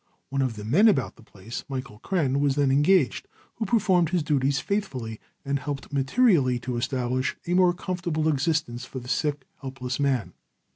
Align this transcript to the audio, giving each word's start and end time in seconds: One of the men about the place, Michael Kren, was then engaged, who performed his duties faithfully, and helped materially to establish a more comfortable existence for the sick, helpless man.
One 0.29 0.41
of 0.41 0.55
the 0.55 0.65
men 0.65 0.87
about 0.87 1.15
the 1.15 1.21
place, 1.21 1.63
Michael 1.69 1.99
Kren, 1.99 2.39
was 2.39 2.55
then 2.55 2.71
engaged, 2.71 3.27
who 3.57 3.67
performed 3.67 4.09
his 4.09 4.23
duties 4.23 4.59
faithfully, 4.59 5.19
and 5.45 5.59
helped 5.59 5.93
materially 5.93 6.57
to 6.61 6.75
establish 6.75 7.37
a 7.45 7.53
more 7.53 7.71
comfortable 7.71 8.27
existence 8.27 8.83
for 8.83 8.97
the 8.97 9.07
sick, 9.07 9.45
helpless 9.61 9.99
man. 9.99 10.33